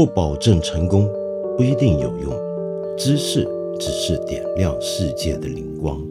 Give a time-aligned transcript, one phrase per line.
[0.00, 1.06] 不保证成功，
[1.58, 2.32] 不一定有用。
[2.96, 3.46] 知识
[3.78, 6.02] 只是点亮世界的灵光。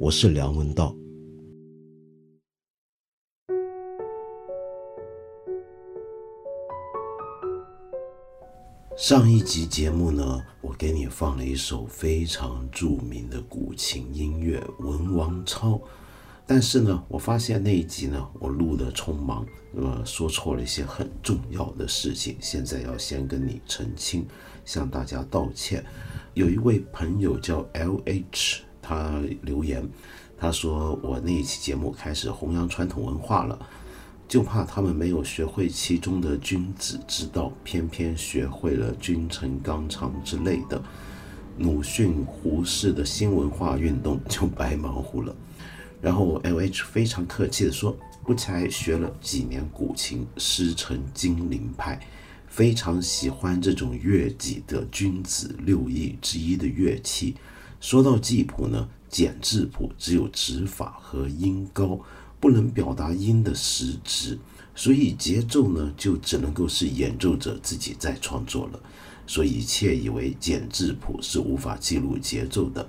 [0.00, 0.96] 我是梁文道。
[8.96, 15.72] 上一集节目呢，我给你放了一首非常著名的古琴音乐《文王操》。
[16.46, 19.46] 但是呢，我发现那一集呢，我录的匆忙，
[19.76, 22.36] 呃说错了一些很重要的事情。
[22.40, 24.26] 现在要先跟你澄清，
[24.64, 25.84] 向大家道歉。
[26.34, 29.88] 有一位朋友叫 L H，他留言，
[30.36, 33.58] 他说我那一期节目开始弘扬传统文化了，
[34.26, 40.82] 就怕他们没有学会其中的君子之道，偏偏学会了君臣纲常之类的，
[41.58, 45.34] 鲁迅胡适的新文化运动就白忙活了。
[46.02, 52.04] 然后 L H 非常客气的说：“不才学了几年古琴，师承金陵派，
[52.48, 57.36] 非常喜欢这种乐己的君子六艺之一的乐器。
[57.80, 62.00] 说到记谱呢，简质谱只有指法和音高，
[62.40, 64.36] 不能表达音的实质，
[64.74, 68.80] 所以节奏呢就只能够是演奏者自己在创作了。
[69.24, 72.84] 所以切以为简质谱是无法记录节奏的。”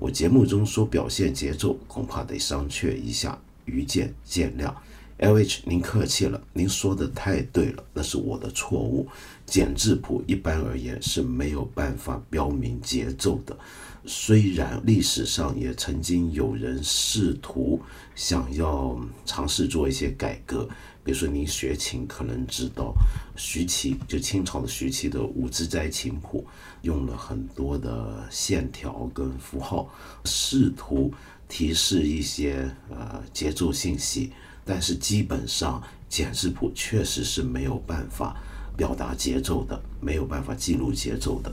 [0.00, 4.72] 我节目中说表现节奏，恐怕得商榷一下，愚见见谅。
[5.16, 9.08] L H，您客气了，您说的太对了，那是我的错误。
[9.44, 13.58] 简质谱一般而言是没有办法标明节奏的，
[14.06, 17.82] 虽然历史上也曾经有人试图
[18.14, 20.68] 想要尝试做一些改革。
[21.02, 22.94] 比如说，您学琴可能知道，
[23.34, 26.46] 徐齐就清朝的徐齐的《五支斋琴谱》，
[26.82, 29.88] 用了很多的线条跟符号，
[30.24, 31.12] 试图
[31.48, 34.32] 提示一些呃节奏信息。
[34.64, 38.36] 但是基本上简质谱确实是没有办法
[38.76, 41.50] 表达节奏的，没有办法记录节奏的。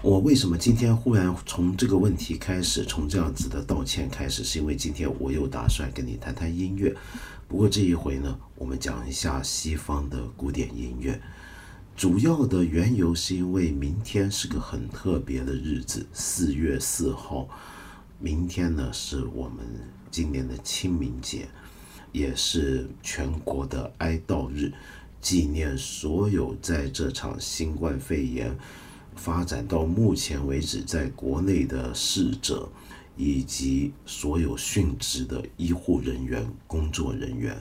[0.00, 6.94] 我为什么今天忽然从这个问题开始，从这样子的道歉开始，是因为今天我又打算跟你谈谈音乐。
[7.48, 11.20] 不过这一回呢，我们讲一下西方的古典音乐。
[11.98, 17.48] 主要的缘由是因为明天是个很特别的日子，四月四号。
[18.20, 19.66] 明天呢是我们
[20.08, 21.48] 今年的清明节，
[22.12, 24.72] 也是全国的哀悼日，
[25.20, 28.56] 纪念所有在这场新冠肺炎
[29.16, 32.68] 发展到目前为止在国内的逝者。
[33.16, 37.60] 以及所有殉职的医护人员、工作人员，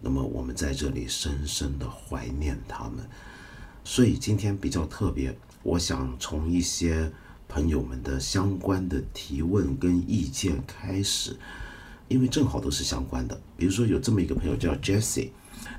[0.00, 3.08] 那么我们在这里深深的怀念他们。
[3.88, 5.32] 所以今天比较特别，
[5.62, 7.08] 我想从一些
[7.46, 11.36] 朋友们的相关的提问跟意见开始，
[12.08, 13.40] 因为正好都是相关的。
[13.56, 15.28] 比如说有这么一个朋友叫 Jessie，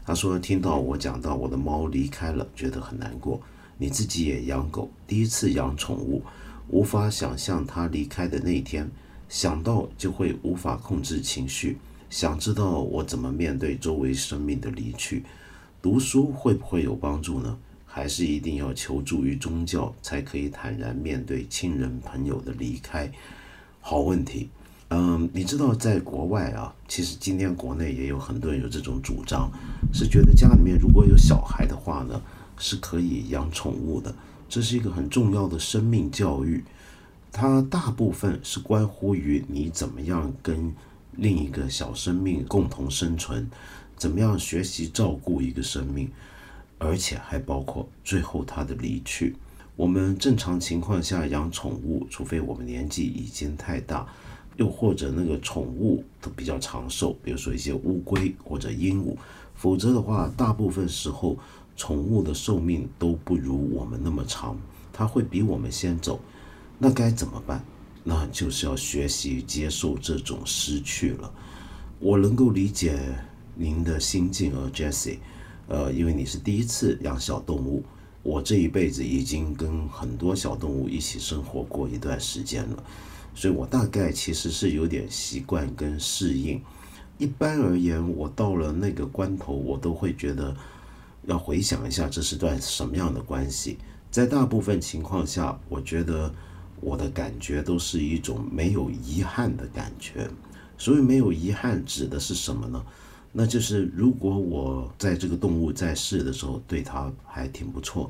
[0.06, 3.42] 他说听到我讲到我的猫离开了，觉得很难过。
[3.78, 6.24] 你自己也养狗，第一次养宠物，
[6.70, 8.90] 无法想象它离开的那一天。
[9.28, 11.78] 想到就会无法控制情绪，
[12.10, 15.26] 想知道我怎么面对周围生命的离去。
[15.82, 17.60] 读书会不会有帮助呢？
[17.98, 23.12] 还是一定要求助于宗教才可以坦然面对亲人朋友的离开？
[23.82, 24.50] 好问题。
[24.90, 29.52] 嗯，你知道在国外啊，其实今天国内也有很多人有这种主张，
[29.92, 32.22] 是觉得家里面如果有小孩的话呢，
[32.60, 34.14] 是可以养宠物的，
[34.48, 36.64] 这是一个很重要的生命教育。
[37.32, 40.72] 它大部分是关乎于你怎么样跟
[41.14, 43.50] 另一个小生命共同生存，
[43.96, 46.12] 怎么样学习照顾一个生命，
[46.78, 49.36] 而且还包括最后它的离去。
[49.76, 54.08] 我们正常情况下养宠物，除非我们年纪已经太大，
[54.56, 59.16] 又或者那个宠物都比较长寿，比如说一些乌龟或者鹦鹉，
[59.56, 61.38] 否则的话，大部分时候
[61.76, 64.58] 宠物的寿命都不如我们那么长，
[64.92, 66.20] 它会比我们先走。
[66.80, 67.64] 那该怎么办？
[68.04, 71.32] 那就是要学习接受这种失去了。
[72.00, 72.98] 我能够理解
[73.54, 75.18] 您的心境，而 Jessie，
[75.68, 77.84] 呃，因为你是第一次养小动物。
[78.24, 82.84] 我这一辈子已经跟很多小动物一起生活过一段时间了，
[83.34, 86.62] 所以我大概其实是有点习惯跟适应。
[87.18, 90.56] 一般而言，我到了那个关头，我都会觉得
[91.26, 93.78] 要回想一下这是段什么样的关系。
[94.12, 96.34] 在大部分情况下，我觉得。
[96.80, 100.30] 我的感觉都是一种没有遗憾的感觉，
[100.78, 102.86] 所以没有遗憾指的是什么呢？
[103.38, 108.10] 那就是如果我在这个动物在世的时候对它还挺不错，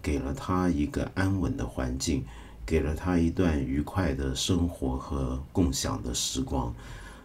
[0.00, 2.24] 给了它一个安稳的环境，
[2.64, 6.72] 给了它一段愉快的生活和共享的时光，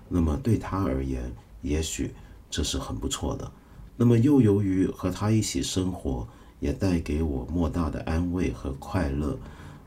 [0.10, 2.10] 那么对它而言，也许
[2.50, 3.52] 这是很不错的。
[3.96, 6.28] 那么又由于和它一起生活。
[6.64, 9.38] 也带给我莫大的安慰和快乐。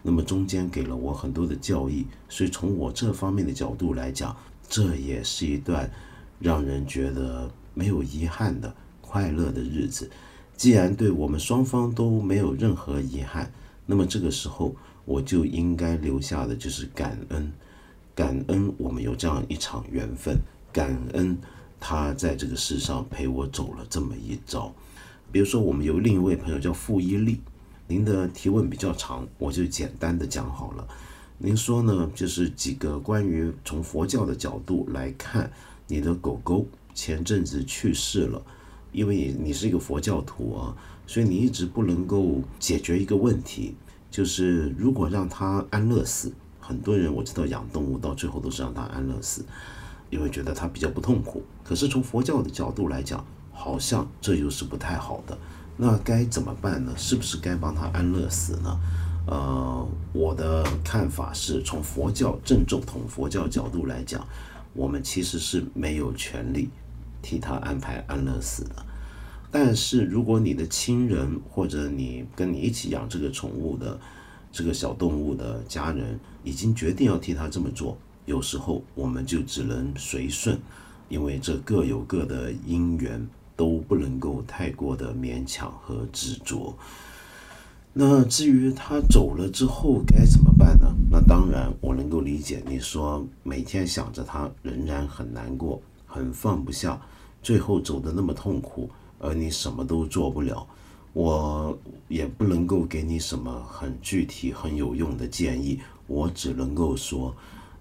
[0.03, 4.37] 那么中间给了我很多的教益，所以从我这方面的角度来讲，
[4.69, 5.91] 这也是一段
[6.39, 10.11] 让人觉得没有遗憾的快乐的日子。
[10.57, 13.53] 既然对我们双方都没有任何遗憾，
[13.85, 14.75] 那么这个时候
[15.05, 17.53] 我就应该留下的就是感恩，
[18.15, 20.39] 感恩我们有这样一场缘分，
[20.73, 21.37] 感恩
[21.79, 24.75] 他在这个世上陪我走了这么一遭。
[25.31, 27.41] 比如说，我们有另一位朋友叫傅一丽。
[27.89, 30.89] 您的提问比较长，我就简单的讲好了。
[31.39, 35.51] 您说呢，就是几个关于从佛教的角度来看，
[35.89, 38.43] 你的狗狗前阵子去世了，
[38.93, 43.77] 因为你是一个佛教徒啊，所以你一直不能够解决一个问题，
[44.11, 49.45] 就是如果让它安乐死，很多人我知道养动物到最后都是让它安乐死，
[50.11, 51.43] 因为觉得它比较不痛苦。
[51.63, 55.37] 可是从佛教的角度来讲，好像这又是不太好的。
[55.77, 56.93] 那该怎么办呢？
[56.97, 58.81] 是不是该帮他安乐死呢？
[59.27, 64.27] 呃，我的看法是从佛教正正统佛教角度来讲，
[64.77, 66.69] 我们其实是没有权利
[67.23, 68.77] 替他安排安乐死的。
[69.51, 73.99] 但是如果你的亲人或者你跟你一起养这个宠物的
[74.53, 80.59] 这个小动物的家人已经决定要替他这么做，有时候我们就只能随顺，
[81.09, 83.27] 因为这各有各的因缘。
[83.59, 86.77] 都不能够太过的勉强和执着。
[87.95, 90.53] 那至于他走了之后该怎么
[91.11, 97.01] 那当然我能够理解，你说每天想着他仍然很难过，很放不下，
[97.43, 100.67] 最后走的那么痛苦，而你什么都做不了，
[101.13, 101.77] 我
[102.09, 105.81] 也不能够给你什么很具体、很有用的建议。
[106.07, 107.35] 我只能够说，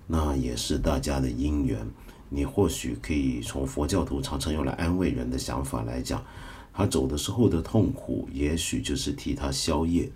[0.08, 1.86] 那也是大家的因缘。
[2.28, 6.24] 你或许可以从佛教徒常常用来安慰人的想法来讲，
[6.74, 10.12] 他走的时候的痛苦，也许就是替他消业。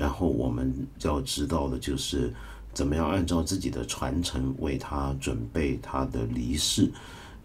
[0.00, 2.32] 然后我们要知道的就是，
[2.72, 6.90] 怎么样按照自己的传承为他准备他的离世。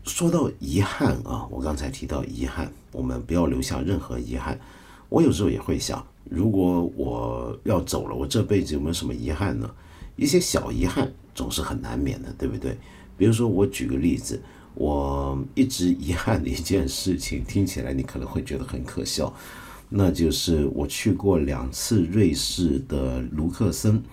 [0.06, 4.58] 说到遗憾啊，我刚才提到遗憾，我们不要留下任何遗憾。
[5.10, 9.70] 我有时候也会想，如果我要走了，我这辈子有没有什么遗憾呢？
[10.16, 12.78] 一些小遗憾总是很难免的，对不对？
[13.18, 14.42] 比如说，我举个例子，
[14.76, 19.34] 我一直遗憾的一件事情，听起来你可能会觉得很可笑，
[19.98, 24.04] 那就是我去过两次瑞士的卢克森，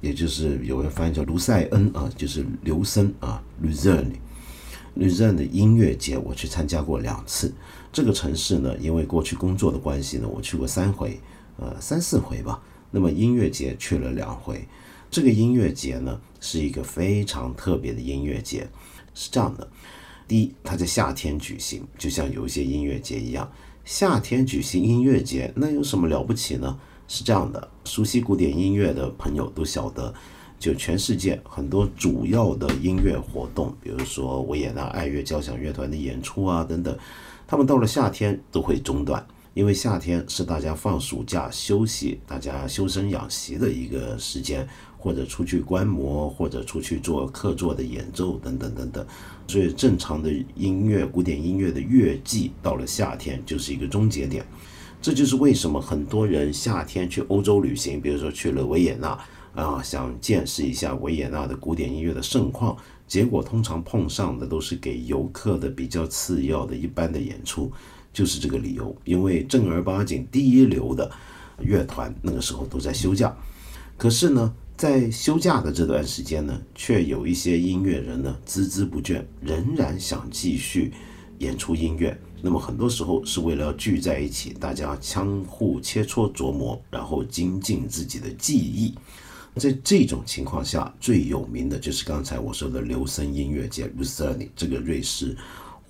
[0.00, 7.52] 也就是有人翻译叫卢塞恩啊，就是刘森啊，Lucerne，Lucerne 的音乐节，我去参加过两次。
[7.92, 11.20] 这个城市呢，因为过去工作的关系呢，我去过三回，
[11.58, 12.62] 呃，三四回吧。
[12.90, 14.66] 那么音乐节去了两回。
[15.10, 18.66] 这个音乐节呢，是一个非常特别的音乐节，
[19.12, 19.68] 是这样的：
[20.26, 23.46] 第一，它在夏天举行，就像有一些音乐节一样，
[23.86, 26.76] 夏天举行音乐节，那有什么了不起呢？
[27.06, 30.12] 是这样的，熟悉古典音乐的朋友都晓得，
[30.58, 36.98] 就全世界很多主要的音乐活动，比如说维也纳爱乐交响乐团的演出啊等等，
[37.46, 39.24] 他们到了夏天都会中断。
[39.54, 44.68] 因为夏天是大家放暑假休息、大家修身养息的一个时间，
[45.06, 49.06] 或者出去观摩，或者出去做客座的演奏等等等等，
[49.46, 54.44] 所以正常的音乐、古典音乐的乐季到了夏天就是一个终结点。
[55.00, 59.16] 这就是为什么很多人夏天去欧洲旅行，比如说去了维也纳
[59.54, 67.70] 啊，想见识一下维也纳的古典音乐的盛况，结果通常碰上的都是给游客的比较次要的一般的演出。
[68.12, 71.08] 就是这个理由，因为正儿八经第一流的
[71.60, 73.32] 乐团那个时候都在休假，
[73.96, 80.92] 可是呢，在休假的这段时间呢，却有一些音乐人呢孜孜不倦，仍然想继续
[81.38, 82.16] 演出音乐。
[82.42, 88.94] 那么很多时候是为了聚在一起，大家相互切磋琢磨，然后精进自己的技艺。
[89.54, 95.34] 在这种情况下，最有名的就是刚才我说的刘森音乐节 l u c e r n 这个瑞士。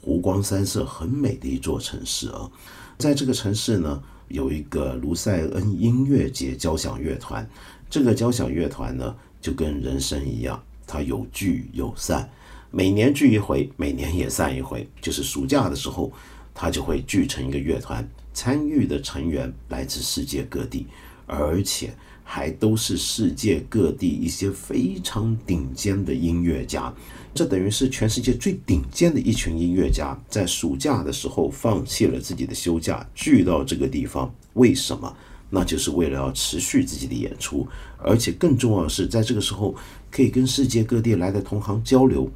[0.00, 2.48] 湖光山色很美的一座城市啊，
[2.96, 7.44] 在这个城市呢，有一个卢塞恩音乐节交响乐团。
[7.88, 12.28] 这个交响乐团呢，就跟人生一样，它有聚有散，
[12.70, 14.88] 每年聚一回，每年也散一回。
[15.00, 16.12] 就是暑假的时候，
[16.54, 20.86] 它就会聚成一个乐团，参与的成员来自世界各地，
[21.26, 21.94] 而且。
[22.28, 26.92] 还都是世界各地一些非常顶尖的音乐家，
[27.32, 34.34] 这等于是全世界最顶尖的一群音乐家，在暑假的时候放弃了自己的休假，聚到这个地方。
[34.54, 35.16] 为什么？
[35.50, 37.66] 那就是为了要持续自己的演出，
[37.98, 39.74] 而且更重要的是，在这个时候
[40.10, 42.28] 可以跟世界各地来的同行交流。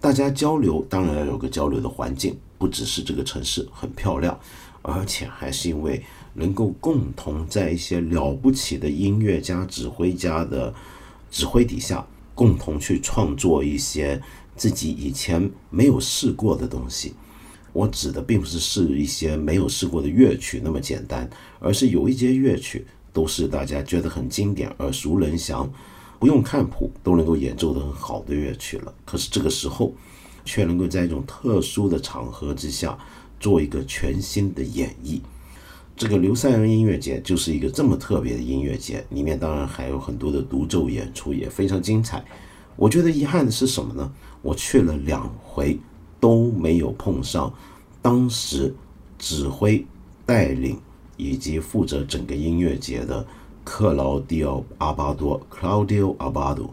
[0.00, 4.38] 大家交流当然要有个交流的环境，不只是这个城市很漂亮，
[4.82, 6.02] 而且还是因为
[6.34, 10.72] 能够共同在一些了不起的音乐家、指挥家的
[11.30, 14.20] 指挥底下，共同去创作一些
[14.56, 17.14] 自己以前没有试过的东西。
[17.74, 21.28] 我指的并不是试一些没有试过的乐曲那么简单，
[21.58, 25.70] 而是有一些乐曲都是大家觉得很经典、耳熟能详。
[26.20, 29.92] 不用看谱都能够演奏得很好的乐曲了，可是这个时候，
[30.42, 32.96] 却能够在一种特殊的场合之下
[33.38, 35.20] 做一个全新的演绎。
[35.96, 42.24] 这个刘塞恩音乐节就是一个这么特别的音乐节，里面当然还有很多的独奏演出，也非常精彩。
[42.76, 44.10] 我觉得遗憾的是什么呢？
[44.40, 45.78] 我去了两回
[46.24, 47.52] 都没有碰上
[48.00, 48.74] 当时
[49.18, 49.84] 指挥、
[50.24, 50.80] 带领
[51.18, 53.22] 以及负责整个音乐节的。
[53.62, 56.70] 克劳迪奥·阿巴多 （Claudio Abbado）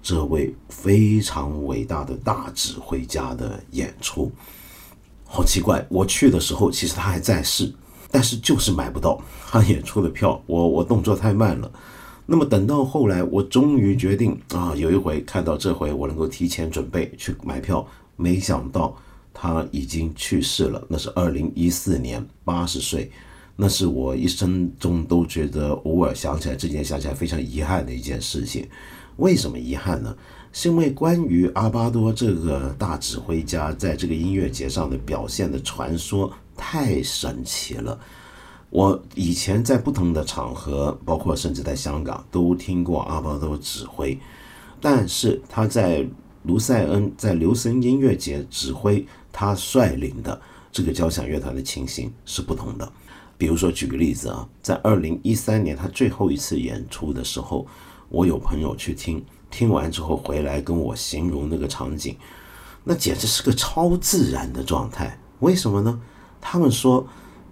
[0.00, 4.30] 这位非常伟大的大指挥家的演出，
[5.24, 5.84] 好奇怪！
[5.88, 7.72] 我去的时候，其实他还在世，
[8.08, 10.40] 但是就是买不到他演出的票。
[10.46, 11.68] 我我动作太慢了。
[12.24, 17.84] 那么等到后来，我终于决定啊，有一回看到这回我能够提前准备去买票，
[18.16, 18.96] 没想到
[19.32, 20.84] 他已经去世了。
[20.88, 23.10] 那是二零一四年，八十岁。
[23.54, 28.66] 那是我一生中都觉得偶尔想起来这件想起来非常遗憾的一件事情。
[29.16, 30.16] 为什么遗憾呢？
[30.54, 37.98] 是因为关于阿巴多这个大指挥家在这个音乐节上的表现的传说太神奇了。
[38.70, 44.18] 我以前在不同的场合，包括甚至在香港，都听过阿巴多指挥，
[44.80, 46.06] 但是他在
[46.44, 50.40] 卢塞恩在留声音乐节指挥他率领的
[50.72, 52.92] 这个交响乐团的情形是不同的。
[53.38, 57.66] 比如说，举个例子啊，在二零一三年他最后一次演出的时候，
[58.08, 62.16] 我有朋友去听，听完之后回来跟我形容那个场景，
[62.84, 65.18] 那简直是个超自然的状态。
[65.40, 66.00] 为什么呢？
[66.40, 67.04] 他们说，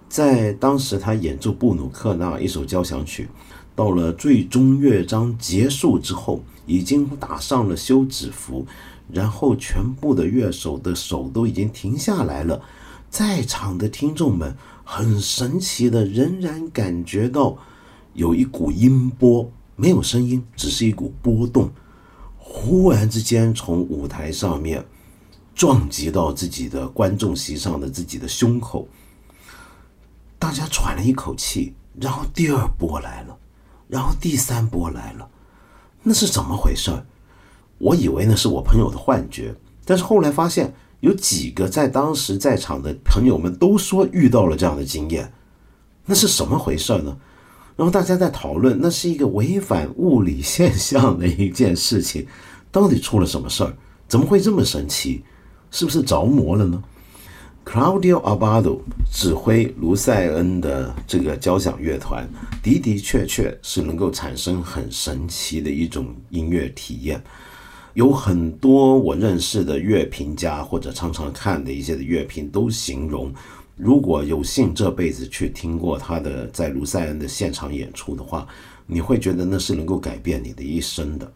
[0.08, 3.28] 在当时他演奏布鲁克纳一首交响曲，
[3.74, 6.40] 到了最终乐章结束之后，
[6.70, 8.66] 已经打上了休止符，
[9.10, 12.62] 然后全部的乐手的手都已经停下来了，
[13.10, 14.56] 在场的听众们。
[14.92, 17.56] 很神奇的，仍然感觉到
[18.12, 21.70] 有一股音波，没有声音，只是一股波动，
[22.36, 24.84] 忽然之间从舞台上面
[25.54, 28.88] 撞击到自己的观众席上的自己的胸口，
[30.40, 33.38] 大家喘了一口气，然后第二波来了，
[33.86, 35.28] 然后第三波来了，
[36.02, 36.90] 那是怎么回事？
[37.78, 39.54] 我以为那是我朋友的幻觉，
[39.84, 40.74] 但是后来发现。
[41.00, 45.32] 有几个在当时在场的朋友们都说遇到了这样的经验，
[46.04, 47.16] 那是什么回事呢？
[47.74, 52.26] 然后大家在讨论，那是一个违反物理现象的一件事情，
[52.70, 53.74] 到底出了什么事儿？
[54.08, 55.24] 怎么会这么神奇？
[55.70, 56.82] 是不是着魔了呢
[57.64, 58.80] ？Claudio Abbado
[59.12, 62.28] 指挥卢塞恩的这个交响乐团，
[62.62, 67.22] 的的确确是能够产生很神奇的一种音乐体验。
[67.94, 73.32] 有很多我认识的乐评家或者常常看的一些的乐评都形容，
[73.76, 78.46] 如果有幸这辈子去听过他的在卢塞恩的现场演出的话，
[78.86, 81.32] 你会觉得那是能够改变你的一生的。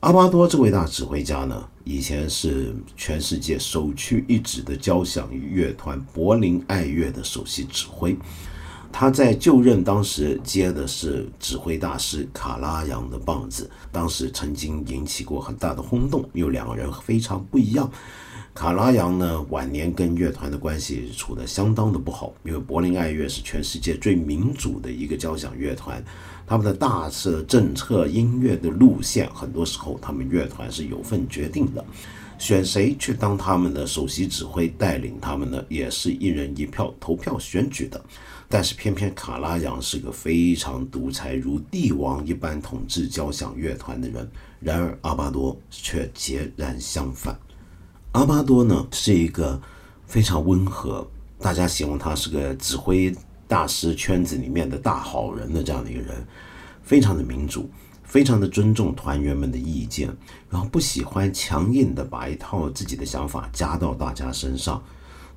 [0.00, 8.16] 阿巴多这位大指挥家呢，以前是全世界首屈一指的交响乐团柏林爱乐的首席指挥。
[8.90, 17.90] 他在就任当时接的是指挥大师卡拉扬的棒子，当时曾经引起过很大的轰动，因为两个人非常不一样。
[18.54, 26.02] 卡拉扬呢，晚年跟乐团的关系处得相当的不好，因为柏林爱乐是全世界最民主的一个交响乐团，
[26.46, 31.84] 他们的大的政策、音乐的路线，很多时候他们乐团是有份决定的。
[32.38, 38.00] 选谁去当他们的首席指挥，带领他们呢，也是一人一票投票选举的。
[38.48, 44.30] 但是偏偏卡拉扬是个非常独裁，如帝王一般统治交响乐团的人。
[44.60, 47.36] 然而阿巴多却截然相反。
[48.14, 49.60] 阿巴多呢是一个
[50.06, 51.04] 非常温和，
[51.40, 53.12] 大家形容他是个指挥
[53.48, 56.24] 大师圈子里面的大好人的这样的一个人，
[56.84, 57.68] 非常的民主，
[58.04, 60.16] 非常的尊重团员们的意见，
[60.48, 64.80] 然后不喜欢强硬的把一套自己的想法加到大家身上。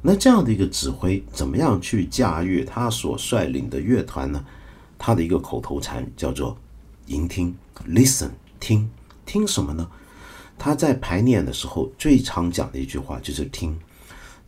[0.04, 4.46] 那这样的一个指挥，怎么样去驾驭他所率领的乐团呢？
[5.00, 6.56] 他的一个口头禅叫做
[7.08, 7.56] “聆听
[7.90, 8.30] ”，listen，
[8.60, 8.88] 听
[9.26, 9.90] 听什么呢？
[10.58, 13.78] 他在排练的时候最常讲的一句话就是听。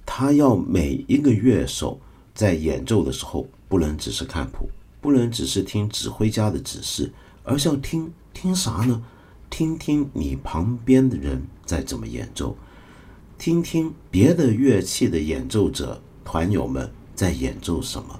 [0.06, 2.00] 他要每一个乐手
[2.34, 7.12] 在演奏的时候，不能只是看谱，不能只是听指挥家的指示，
[7.44, 9.04] 而是要听听啥呢？
[9.50, 12.58] 听听你旁边的人在怎么演奏。
[13.38, 18.20] 听听别的乐器的演奏者团友们在演奏什么。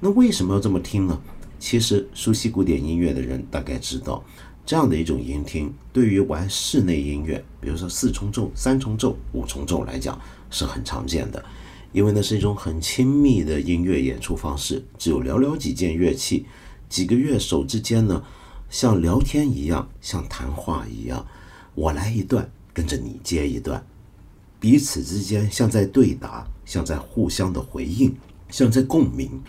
[0.00, 1.20] 那为什么要这么听呢？
[1.58, 4.22] 其实熟悉古典音乐的人大概知道，
[4.66, 10.20] 这样的一种音听，对于玩室内音乐，比如说四重奏、三重奏、五重奏来讲，
[10.50, 11.42] 是很常见的。
[11.92, 16.44] 因为那是一种很亲密的音乐演出方式，只有寥寥几件乐器，
[16.88, 18.22] 几个乐手之间呢，
[18.68, 21.24] 像聊天一样，像谈话一样，
[21.76, 23.86] 我来一段，跟着你接一段，
[24.58, 28.12] 彼此之间像在对答，像在互相的回应，
[28.50, 29.40] 像在共鸣。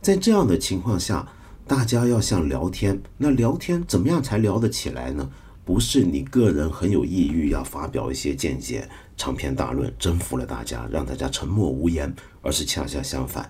[0.00, 1.28] 在这样的情况下，
[1.70, 5.30] 大家要像聊天，那聊天怎么样才聊得起来呢？
[5.64, 12.12] 不是你个人很有意欲要发表一些见解、长篇大论，征服了大家，让大家沉默无言，
[12.42, 13.48] 而是恰恰相反。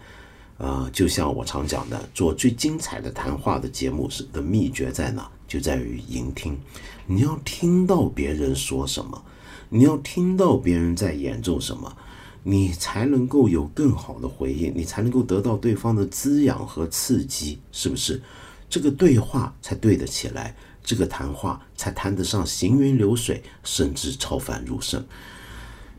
[0.59, 5.27] 呃，就像我常讲的，做最精彩的谈话的节目是的秘诀在哪？
[5.49, 6.59] 就在于聆听。
[7.07, 9.25] 你要听到别人说什么，
[9.71, 11.97] 你要听到别人在演奏什么。
[12.43, 18.21] 你才能够有更好的回应，你才能够得到对方的滋养和刺激，是不是？
[18.69, 25.05] 这个对话才对得起来，这个谈话才谈得上行云流水，甚至超凡入圣。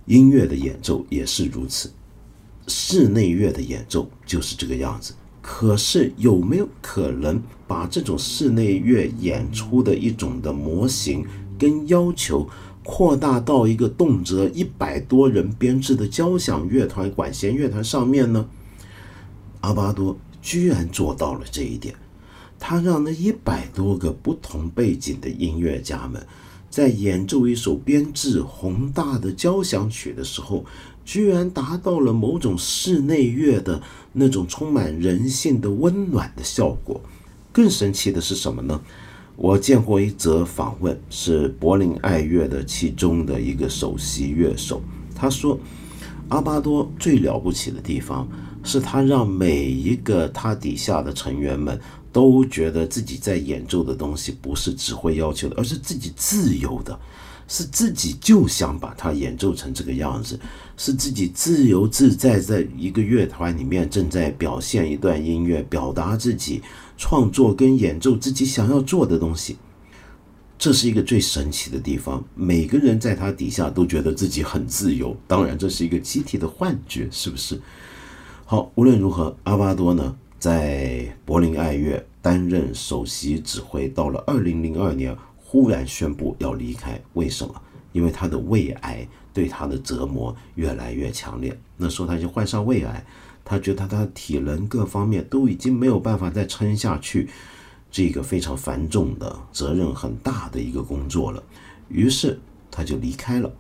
[0.06, 1.92] 音乐的演奏也是如此，
[2.68, 5.14] 室内乐的演奏就是这个样子。
[5.42, 11.26] 可是有没有可能把这种室内乐演出的一种的模型
[11.60, 12.50] 跟要求？
[12.94, 18.46] 扩大到一个动辄一百多人编制的交响乐团、管弦乐团上面呢？
[19.62, 21.96] 阿巴多居然做到了这一点。
[22.60, 26.22] 他让那一百多个不同背景的音乐家们，
[26.70, 30.66] 在演奏一首编制宏大的交响曲的时候，
[31.06, 33.82] 居然达到了某种室内乐的
[34.12, 37.00] 那种充满人性的温暖的效果。
[37.54, 38.82] 更神奇的是什么呢？
[39.36, 44.82] 我见过一则访问，是柏林爱乐的其中的一个首席乐手。
[45.16, 45.60] 他说，
[46.30, 48.28] 阿巴多最了不起的地方，
[48.64, 51.80] 是他让每一个他底下的成员们
[52.12, 57.00] 都觉得自己在演奏的东西不是指挥要求的，而是自己自由的，
[57.52, 60.40] 是自己就想把它演奏成这个样子，
[60.78, 66.62] 是自己自由自在在一个乐团里面正在表现一段音乐，表达自己。
[66.98, 69.58] 创作跟演奏自己想要做的东西，
[70.56, 72.24] 这是一个最神奇的地方。
[72.36, 77.60] 每个人在他底下都觉得自己很自由，当然这是一个集体的幻觉，是不是？
[78.46, 85.18] 好，无论如何，阿巴多呢，在柏林爱乐担任首席指挥，到了二零零二年，
[85.52, 86.98] 忽然宣布要离开。
[87.12, 87.54] 为什么？
[87.92, 91.60] 因为他的胃癌对他的折磨越来越强烈。
[91.76, 93.06] 那时候他就患上胃癌。
[93.44, 97.28] 他觉得他的体能各方面都已经没有办法再撑下去，
[97.92, 101.44] 这个非常繁重的责任很大的一个工作了，
[101.90, 103.52] 于是他就离开了。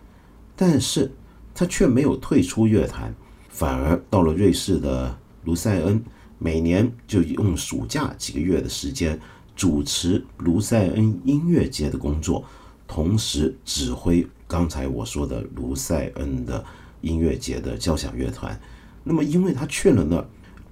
[0.55, 1.11] 但是
[1.53, 3.13] 他却没有退出乐坛，
[3.49, 6.01] 反而到了瑞士的卢塞恩，
[6.37, 9.19] 每年就用暑假几个月的时间
[9.61, 12.43] 主持卢塞恩音乐节的工作，
[12.87, 16.65] 同时指挥刚才我说的卢塞恩的
[17.01, 18.59] 音乐节的交响乐团。
[19.03, 20.25] 那么，因为他去了那儿，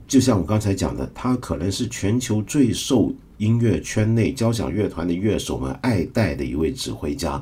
[0.08, 7.40] 就像我刚才讲的，他可能是全球最受音乐圈内交响乐团的乐手们爱戴的一位指挥家。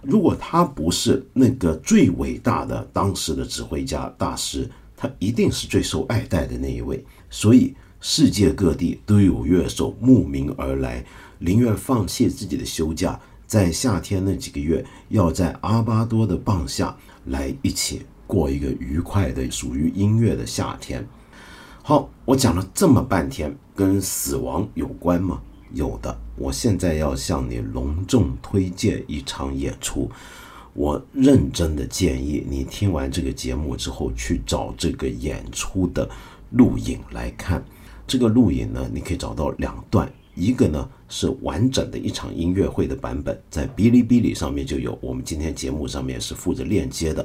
[0.00, 7.04] 如果他不是那个最伟大的当时的指挥家大师，他一定是最受爱戴的那一位。
[7.28, 11.04] 所以，世界各地都有乐手慕名而来，
[11.38, 18.02] 宁愿放弃自己的休假，在夏天那几个月，要在阿巴多的棒下来一起。
[18.26, 21.02] 过一个愉快的属于音乐的夏天。
[21.82, 25.40] 好，我讲了这么半天，跟死亡有关吗？
[25.72, 26.14] 有的。
[26.36, 30.10] 我现在要向你隆重推荐一场演出。
[30.74, 36.06] 我认真的建议你听完这个节目之后，去找这个演出的
[36.50, 37.64] 录影来看。
[38.08, 47.24] 这个录影呢，你可以找到两段，一个呢是完整的一场音乐会的版本，在哔哩哔哩上面就有，我们今天节目上面是附着链接的。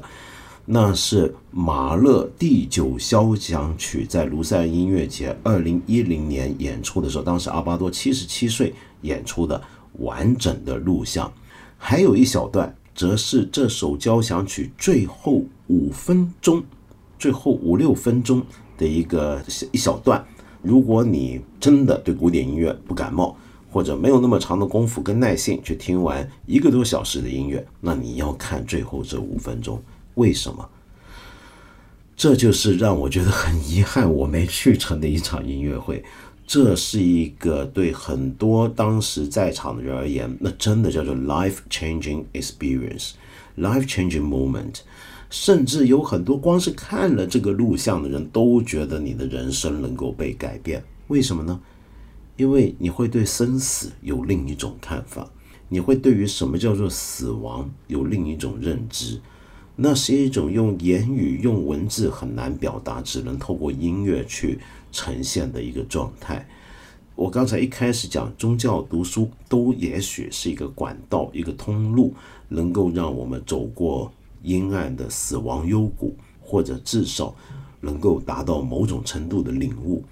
[0.66, 9.62] 那是马勒第九交响曲在卢塞恩音乐节二零一零年演出的时候，当时阿巴多七十七岁演出的
[10.00, 11.32] 完整的录像，
[11.78, 16.64] 还有一小段，则是这首交响曲最后五分钟、
[17.18, 18.42] 最后五六分钟
[18.78, 19.42] 的一个
[19.72, 20.26] 一小段。
[20.64, 23.36] 如果你真的对古典音乐不感冒，
[23.72, 29.80] 或者没有那么长的功夫跟耐性去听完一个多小时的音乐，那你要看最后这五分钟。
[30.16, 30.70] 为什么？
[32.16, 36.04] 这就是让我觉得很遗憾，我没去成的一场音乐会。
[36.46, 44.82] 这是一个对很多当时在场的人而言，那真的叫做 life changing experience，life changing moment，
[45.34, 50.84] 甚至有很多光是看了这个录像的人都觉得你的人生能够被改变。
[51.08, 51.60] 为什么呢？
[52.38, 55.28] 因为你会对生死有另一种看法，
[55.70, 59.20] 你会对于什么叫做死亡有另一种认知。
[59.76, 64.60] 那是一种用言语、用文字很难表达，只能透过音乐去
[64.92, 66.48] 呈现的一个状态。
[67.16, 72.14] 我刚才一开始讲宗教读书，都也许是一个管道、一个通路，
[72.50, 74.14] 能够让我们走过
[74.44, 77.34] 阴暗的死亡幽谷，或者至少
[77.82, 80.04] 能够达到某种程度的领悟。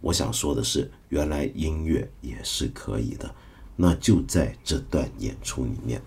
[0.00, 3.28] 我想说的是，原来音乐也是可以的。
[3.74, 6.00] 那就在这段演出里面。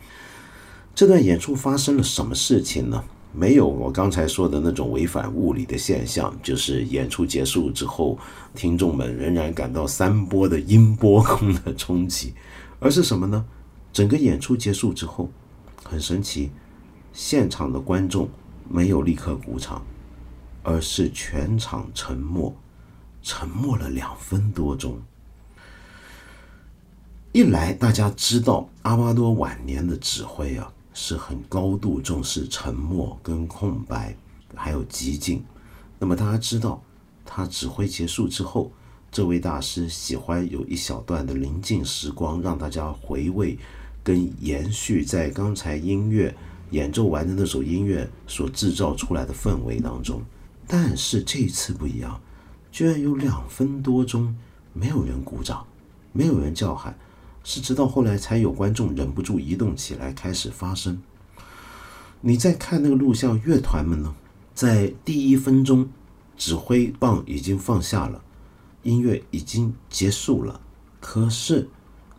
[0.96, 3.04] 这段演出发生了什么事情呢？
[3.34, 8.20] 没有我刚才说的那种违反物理的现象，就是演出结束之后，
[8.54, 12.34] 听众们仍然感到三波的音波空的冲击，
[12.80, 13.46] 而是什么呢？
[13.94, 15.30] 整个演出结束之后，
[15.82, 16.52] 很神奇，
[17.13, 18.30] 现场的观众
[18.69, 19.82] 没有立刻鼓掌，
[20.63, 22.56] 而是全场沉默，
[23.21, 25.02] 沉默了两分多钟。
[27.32, 30.71] 一来，大家知道阿巴多晚年的指挥啊。
[30.93, 34.13] 是很高度重视沉默跟空白，
[34.54, 35.41] 还有寂静。
[35.97, 36.84] 那么大家知道，
[37.24, 38.69] 他指挥结束之后，
[39.10, 43.58] 这位大师喜欢有一小段的宁静时光，让大家回味
[44.04, 46.36] 跟延续在刚才音乐
[46.71, 50.21] 演奏完的那首音乐所制造出来的氛围当中。
[50.67, 52.19] 但是这次不一样，
[52.71, 54.36] 居然有两分多钟
[54.73, 55.65] 没有人鼓掌，
[56.12, 56.97] 没有人叫喊。
[57.43, 61.01] 是直到后来才有观众忍不住移动起来，开始发声。
[62.21, 64.13] 你在看那个录像，乐团们呢，
[64.53, 65.89] 在第一分钟，
[66.38, 68.21] 指挥棒已经放下了，
[68.84, 70.62] 音乐已经结束了。
[70.99, 71.67] 可是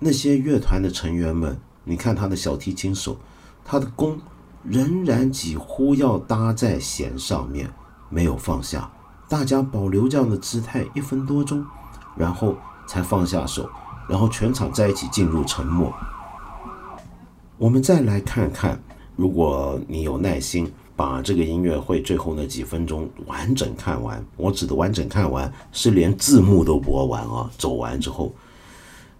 [0.00, 3.16] 那些乐团的成员们，你看他的小提琴手，
[3.64, 4.20] 他的弓
[4.64, 7.70] 仍然几乎要搭在弦上面，
[8.08, 8.90] 没有放下。
[9.28, 11.64] 大家保留这样的姿态一分多钟，
[12.16, 13.68] 然后才放下手。
[14.08, 15.92] 然后全场在一起进入沉默。
[17.56, 18.78] 我们再来看看，
[19.14, 28.34] 如果你有耐心，把这个音乐会最后那几分钟完整看完，我指的完整看完是连字幕都播完啊，走完之后，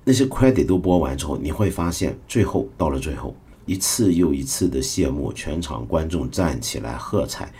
[0.04, 3.34] 那些 credit 都播完之后，你会发现最后到了最后，
[3.66, 7.52] 一次又一次的谢幕，全场观众站起来喝彩。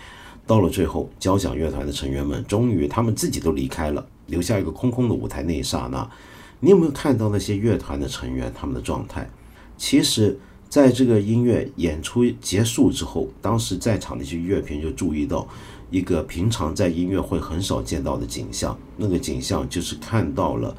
[0.46, 6.10] 到了最后，交响乐团的成员们终于他们自己都离开了，留下一个空空的舞台那一刹那。
[6.58, 9.28] 你有没有看到那些乐团的成员他们的状态？
[9.76, 10.38] 其实，
[10.68, 15.46] 在这个音乐演出结束之后，当时在场的一些乐评就注意到
[15.90, 18.76] 一个平常在音乐会很少见到的景象。
[18.96, 20.76] 那个景象就是看到了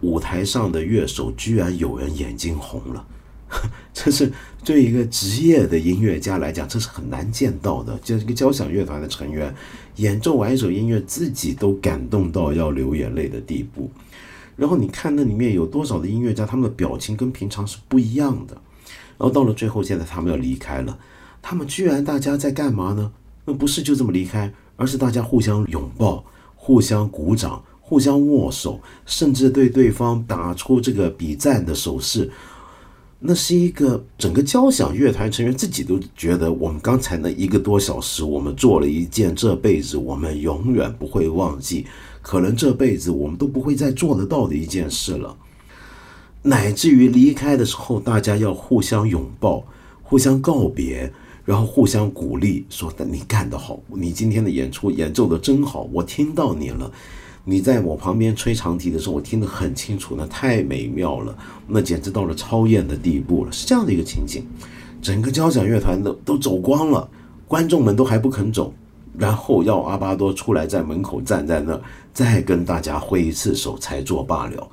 [0.00, 3.06] 舞台上的乐手居然有人眼睛红了，
[3.94, 4.32] 这是
[4.64, 7.98] 对一个职业的音乐家来讲，这是很难见到的。
[8.02, 9.54] 就是一个交响乐团的成员
[9.96, 13.90] 演奏完一首音乐，自己都感动到要流眼泪的地步。
[14.56, 18.54] 然后你看那里面有多少的音乐家，他们的表情跟平常是不一样的。
[19.16, 20.98] 然后到了最后，现在他们要离开了，
[21.40, 23.12] 他们居然大家在干嘛呢？
[23.44, 26.24] 那不是就这么离开，而是大家互相拥抱、
[26.56, 32.30] 互相鼓掌、互相握手，甚至对对方打出这个比赞的手势。
[33.18, 41.86] 那是一个整个交响乐团成员自己都觉得，我们刚才那一个多小时，我们做了一件这辈子我们永远不会忘记。
[42.20, 45.36] 可能这辈子我们都不会再做得到的一件事了，
[46.42, 49.64] 乃至于离开的时候，大家要互相拥抱、
[50.02, 51.12] 互相告别，
[51.44, 56.90] 然后互相鼓励，说：“你干得好，你今天的演出演奏的真好，我听到你了。
[57.44, 63.52] 你在我旁边吹长笛的时候，我听得很清楚，那太美妙了，那简直到了超验的地步了。
[63.52, 64.46] 是这样的一个情景，
[65.02, 67.08] 整个交响乐团都都走光了，
[67.46, 68.72] 观众们都还不肯走。”
[69.16, 71.80] 然后要阿巴多出来在门口站在那，
[72.12, 74.68] 再跟大家挥一次手才作罢了。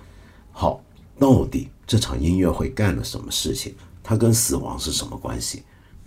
[0.52, 0.82] 好，
[1.20, 3.76] 到底这场音乐会干了什么事情？
[4.02, 5.62] 它跟死亡是什么关系？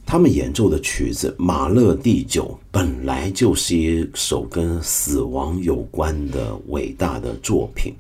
[0.06, 7.94] 他们演奏的曲子《马勒第九》本来就是一首跟死亡有关的伟大的作品。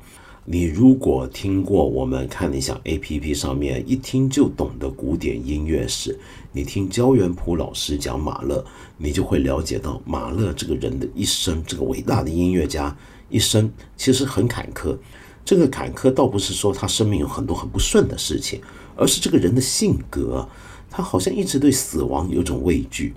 [0.44, 6.16] 你如果听过我们看了一下 A P P 上面一听就懂的古典音乐史，
[6.52, 8.62] 你听焦元溥老师讲马勒，
[8.98, 12.94] 你就会了解到马勒这个人的一生，这个伟大的音乐家
[13.30, 14.96] 一生其实很坎坷。
[15.46, 18.60] 这个坎坷倒不是说他生命有很多很不顺的事情，
[18.94, 20.46] 而是这个人的性格，
[20.96, 23.12] 他好像一直对死亡有种畏惧。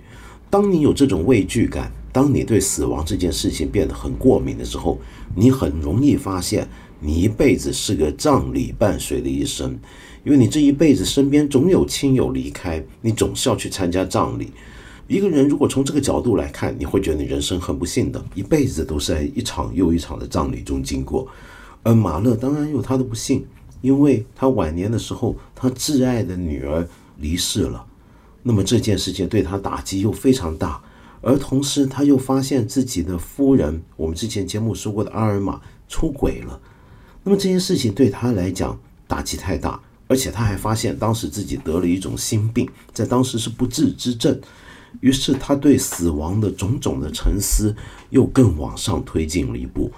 [0.50, 4.98] 当你有这种畏惧感，当你对死亡这件事情变得很过敏的时候，
[5.36, 6.68] 你很容易发现。
[7.00, 9.78] 你一辈子是个葬礼伴随的一生，
[10.24, 14.50] 因为你这一辈子身边总有亲友离开，你总是要去参加葬礼。
[15.06, 21.28] 一个人如果从这个角度来看，你会觉得你人生很不幸的，一辈子都是在一场又一场的葬礼中经过。
[21.84, 23.46] 而马勒当然有他的不幸，
[23.80, 26.84] 因为他晚年的时候，他挚爱的女儿
[27.18, 27.86] 离世了。
[28.42, 30.82] 那么这件事情对他打击又非常大，
[31.20, 36.60] 而同时他又发现自己的夫人，我们之前节目说过的阿尔玛出轨了。
[37.22, 44.40] 那么这件事情对他来讲打击太大，而且他还发现当时自己得了一种心病，在当时是不治之症。
[45.00, 47.76] 于是他对死亡的种种的沉思
[48.08, 49.92] 又更往上推进了一步。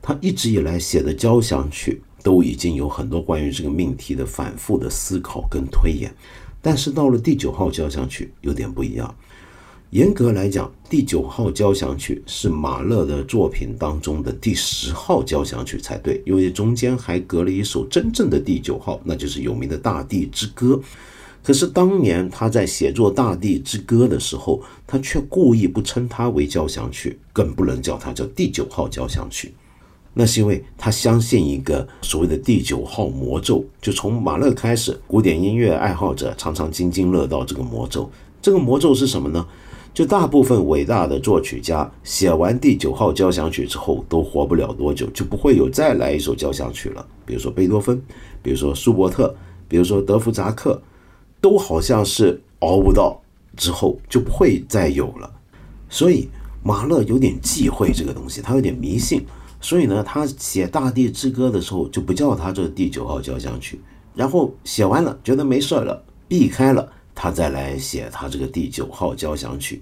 [0.00, 6.12] 他一直以来写的交响曲都已经有很多关于这个命题的反复的思考跟推演，
[6.62, 9.14] 但是到了第九号交响曲有点不一样。
[9.90, 20.76] 严格来讲，第九号交响曲是马勒的作品当中的第十号交响曲才对，因为中间还隔了一首真正的第九号，那就是有名的《大地之歌》。
[21.42, 29.52] 可是当年他在写作《大地之歌》的时候，他却故意不称它为交响曲，更不能叫它叫第九号交响曲。
[30.14, 38.10] 那是因为他相信一个所谓的第九号魔咒，就从马勒开始，古典音乐爱好者常常津津乐道这个魔咒。
[38.40, 39.46] 这个魔咒是什么呢？
[39.94, 47.06] 就大部分伟大的作曲家写完第九号交响曲之后，都活不了多久，就不会有再来一首交响曲了。
[47.26, 48.02] 比如说贝多芬，
[48.42, 49.34] 比如说舒伯特，
[49.68, 50.80] 比如说德弗扎克。
[51.42, 53.20] 都好像是熬不到
[53.56, 55.28] 之后就不会再有了，
[55.88, 56.28] 所以
[56.62, 59.26] 马勒有点忌讳这个东西，他有点迷信，
[59.62, 63.80] 所以呢，他写《大地之歌》的时候就不叫他这第九号交响曲，
[64.14, 69.80] 然后写完了觉得没事了，避开了，他再来写他这个第九号交响曲。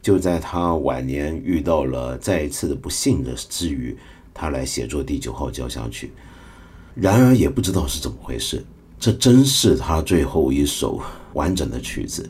[0.00, 3.94] 就在他晚年遇到了再一次的不幸的之余，
[4.32, 6.10] 他来写作第九号交响曲，
[6.94, 8.64] 然而也不知道是怎么回事。
[8.98, 11.00] 这真是他最后一首
[11.34, 12.28] 完整的曲子。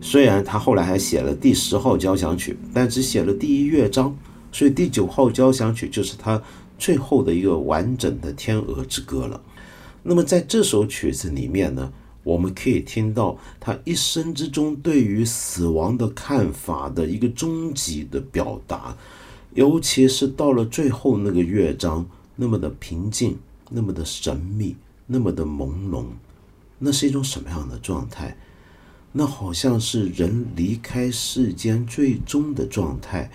[0.00, 4.14] 虽然他后来还写了第十号交响曲，但只写了第一乐章，
[4.54, 6.40] 所以第九号交响曲就是他
[6.78, 9.42] 最后的一个完整的《天鹅之歌》了。
[10.04, 18.96] 那么在这首曲子里面呢，我们可以听到他一生之中对于死亡的看法的一个终极的表达，
[19.54, 23.36] 尤其是到了最后那个乐章，那么的平静，
[23.70, 24.76] 那么的神秘。
[25.06, 26.06] 那么的朦胧，
[26.78, 28.34] 那是一种什么样的状态？
[29.12, 33.30] 那好像是人离开世间最终的状态，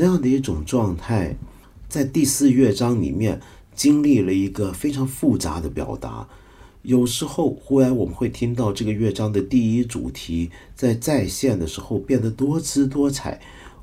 [0.00, 1.36] 那样的一种状态，
[1.86, 3.38] 在第四乐章里面
[3.74, 6.26] 经历了一个非常复杂的表达。
[6.80, 13.38] 有时候忽然我们会听到这个乐章的第一主题在再现的时候变得多姿多彩，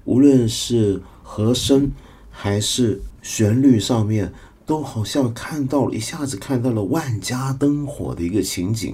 [0.06, 1.92] 无论是和声
[2.32, 4.34] 还是旋律上面。
[4.66, 8.94] 都好像看到了，一下子看到了万家灯火的一个情景。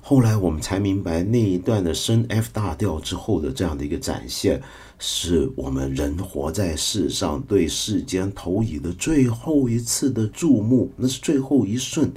[0.00, 4.60] 后来我们才明白，那一段的升 F 大调之后的这样的一个展现，
[5.02, 12.12] 是我们人活在世上对世间投以的最后一次的注目，那是最后一瞬，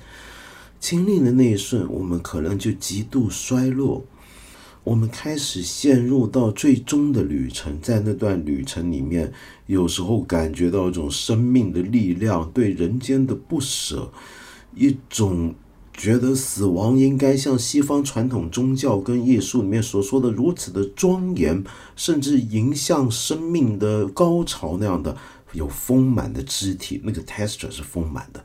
[0.81, 4.03] 经历的那一瞬，我们可能就极度衰落。
[4.83, 9.31] 我们开始陷入到最终的旅程，在那段旅程里面，
[9.65, 14.11] 有时候感觉到一种生命的力量，对人间的不舍，
[14.75, 15.55] 一种
[15.95, 21.63] 觉得死亡应该像西方传统宗教跟艺术里面所说的如此的庄严，
[21.95, 25.15] 甚至迎向生命的高潮那样的
[25.53, 28.43] 有丰满的肢体，那个 texture 是丰满的，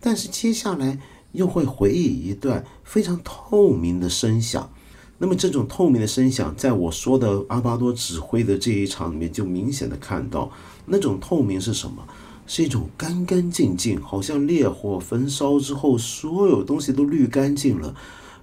[0.00, 1.00] 但是接下来
[1.32, 4.70] 又会回忆一段非常透明的声响。
[5.18, 10.50] 那么这种透明的声响，在我说的阿巴多指挥的这一场里面，就明显的看到，
[10.86, 12.06] 那种透明是什么？
[12.46, 17.94] 是一种干干净净，好像烈火焚烧之后，所有东西都滤干净了。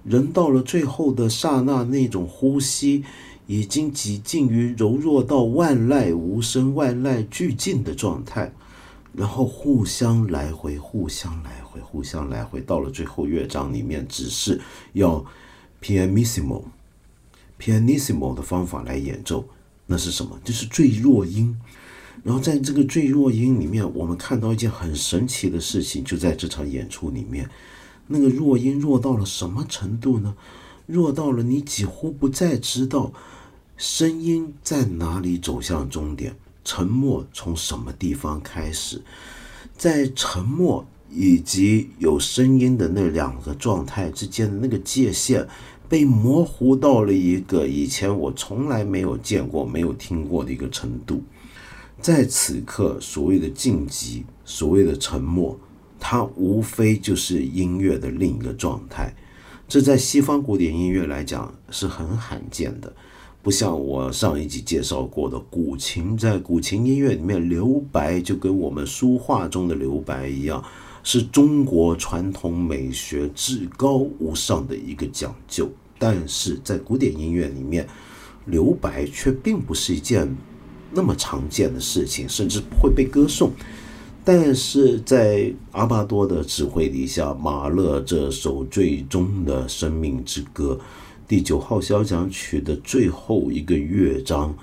[0.04, 3.04] 人到了最后的刹那，那种呼吸
[3.46, 8.52] 已经几近于柔弱到万籁无声、万籁俱静的状态，
[9.12, 14.60] 然后互相来回、互相来回、互相来回，到了最后乐章里面，只是
[14.92, 15.24] 要。
[15.84, 19.44] pianissimo，pianissimo 的方法来演奏，
[19.84, 20.38] 那是什么？
[20.44, 21.58] 就是最弱音。
[22.22, 27.48] 然后在这个最弱音里面，我们看到一件很神奇的事情，就在这场演出里面，
[28.06, 30.34] 那个弱音弱到了什么程度呢？
[30.86, 33.12] 弱到了你几乎不再知道
[33.76, 39.02] 声音在哪里走向终点，沉默从什么地方开始，
[39.76, 40.86] 在沉默。
[41.14, 45.46] 以及有声音的那两个状态之间的那个界限，
[45.86, 51.22] 被模糊到了一个以前我从来没有见过、没有听过的一个程度。
[52.02, 55.56] 在此刻，所谓的静寂，所谓的沉默，
[56.00, 59.14] 它无非就是音乐的另一个状态。
[59.68, 62.92] 这在西方古典音乐来讲是很罕见的。
[63.40, 70.62] 不像我上一集介绍过的古琴，在古琴音乐里面，留白就跟我们书画中的留白一样，
[71.04, 75.70] 是中国传统美学至高无上的一个讲究。
[75.98, 77.86] 但是在古典音乐里面，
[78.46, 80.28] 留白却并不是一件
[80.92, 83.50] 那么常见的事情，甚至会被歌颂。
[84.24, 90.78] 但是在阿巴多的指挥底下，马勒这首最终的生命之歌，
[91.26, 94.54] 第九号交响曲的最后一个乐章，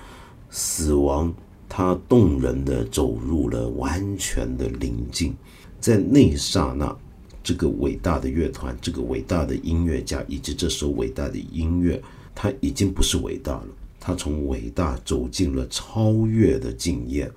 [0.48, 1.30] 死亡，
[1.68, 5.34] 他动人的走入了完全的宁静，
[5.78, 6.96] 在那一刹那，
[7.42, 12.00] 这个伟大的乐团，这个伟大的音乐家，以及这首伟大的音乐，
[12.34, 13.66] 他已经不是伟大了，
[14.10, 17.30] 他从伟大走进了超越的境界。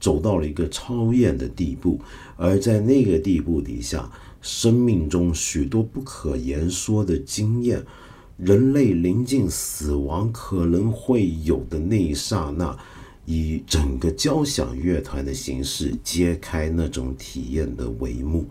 [0.00, 2.00] 走到了一个超验的地步，
[2.38, 4.10] 而在那个地步底下，
[4.40, 7.84] 生命中许多不可言说的经验，
[8.38, 12.74] 人类临近死亡可能会有的那一刹那，
[13.26, 18.46] 以整个交响乐团的形式揭开那种体验的帷幕，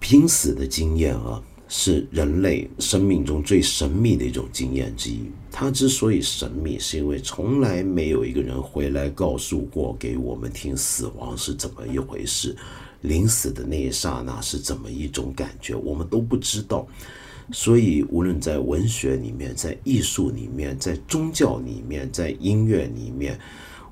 [0.00, 1.42] 濒死的经验啊。
[1.68, 5.30] 是人类生命中最神秘的一种经验之一。
[5.50, 12.54] 它之所以神秘，是因为从来没有一个人回来告诉过给我们听死亡是怎么一回事，
[13.00, 16.86] 临死的那一刹那是怎么一种感觉，我们都不知道。
[17.52, 23.38] 所以，无论在文学里面，在艺术里面，在宗教里面，在音乐里面，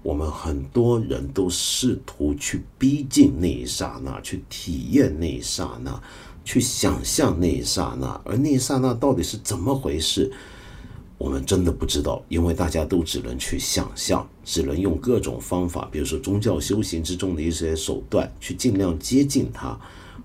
[0.02, 6.02] 我们很多人都试图去逼近那一刹那，去体验那一刹那。
[6.44, 10.30] 去想象那一刹那，而那一刹那到底是怎么回事，
[11.16, 19.78] 我们真的不知道，因为大家都只能去想象，只能用各种方法，比如说宗教修行之中的一些手段，去尽量接近它，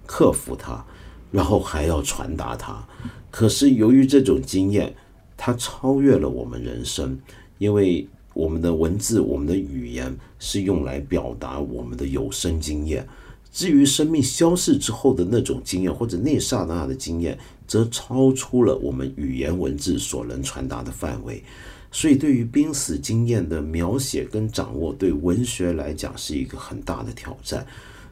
[0.06, 0.86] 克服它，
[1.32, 2.86] 然后还要传达它。
[3.32, 4.94] 可是由于这种经验，
[5.38, 7.18] 它超越了我们人生，
[7.60, 13.08] 因为我们的文字、我们的语言是用来表达我们的有生经验。
[13.52, 21.44] 至于生命消逝之后的那种经验，或者那刹那的经验，则超出了我们语言文字所能传达的范围。
[21.92, 27.66] 所以，对于濒死经验的描写跟掌握，对文学来讲是一个很大的挑战。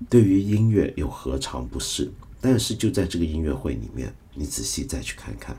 [0.10, 2.12] 对于音乐又何尝不是？
[2.42, 5.56] 但是，就在这个音乐会里面，你仔细再去看看，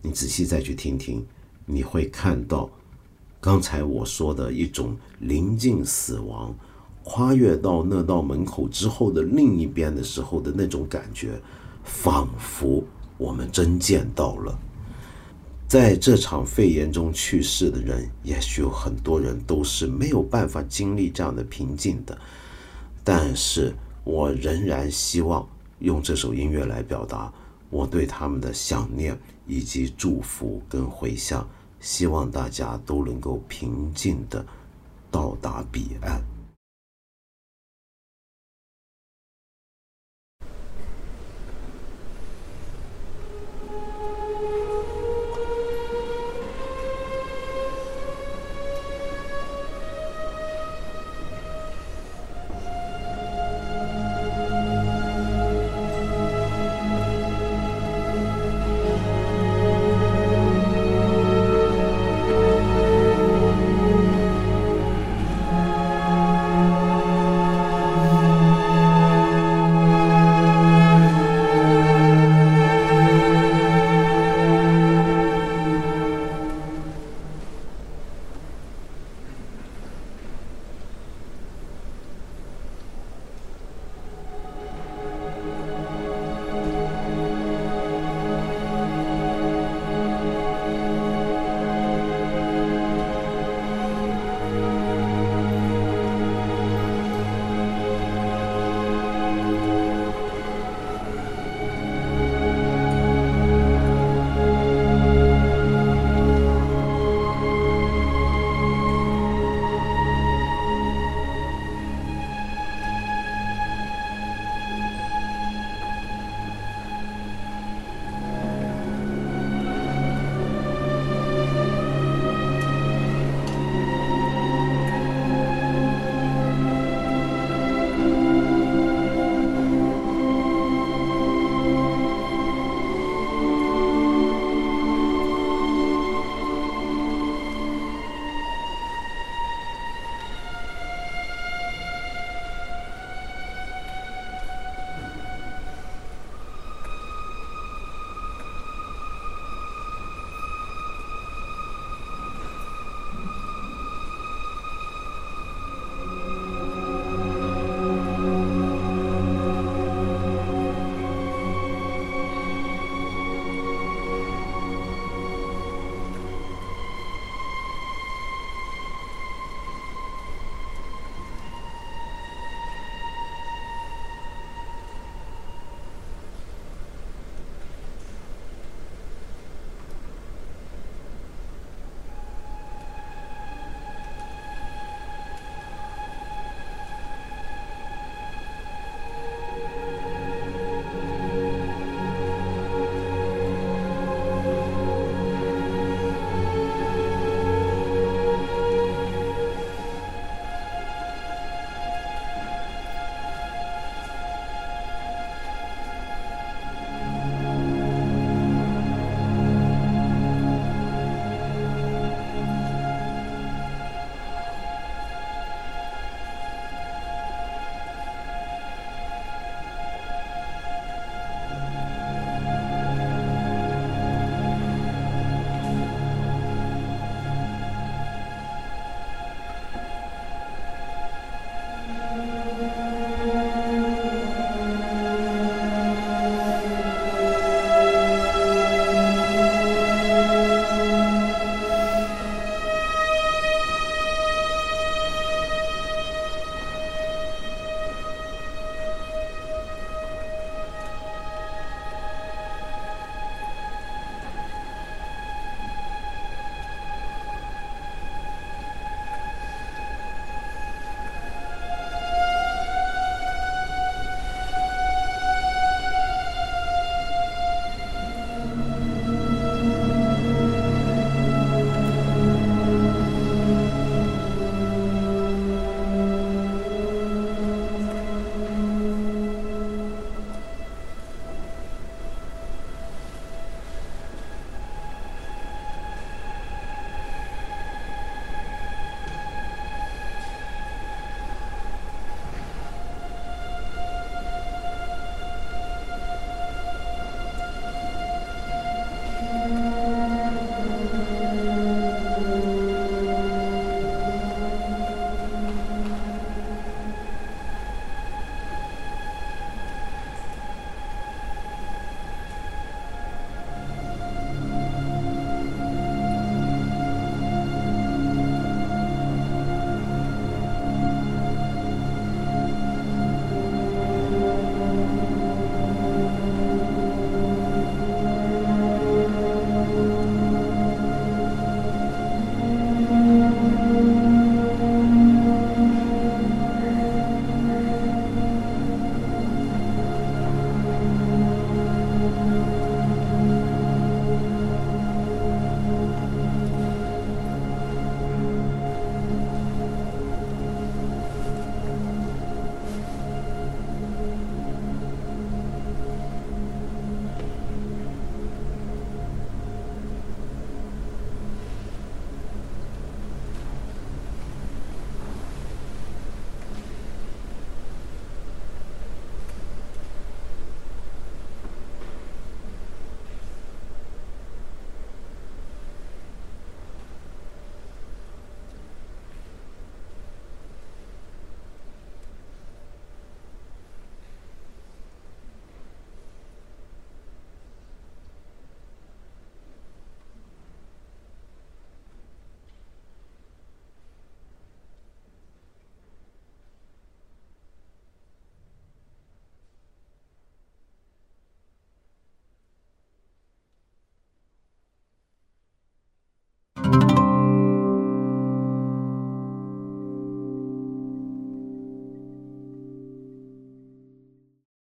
[0.00, 1.22] 你仔细再去听听，
[1.66, 2.70] 你会看到
[3.40, 6.56] 刚才我说的一种临近死亡。
[7.04, 11.38] 跨越到那道门口之后的另一边的时候的那种感觉，
[11.84, 12.82] 仿佛
[13.18, 14.58] 我们真见到了。
[15.68, 22.16] 在这场肺炎中去世的人，也许有很多人都是没有办法经历这样的平静的。
[23.02, 25.46] 但是我仍然希望
[25.80, 27.32] 用这首音乐来表达
[27.70, 31.46] 我对他们的想念以及祝福跟回响。
[31.80, 34.42] 希望大家都能够平静的
[35.10, 36.33] 到达彼岸。